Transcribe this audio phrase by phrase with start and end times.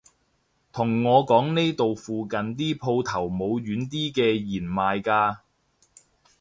[0.73, 5.37] 同我講呢度附近啲舖頭冇軟啲嘅弦賣㗎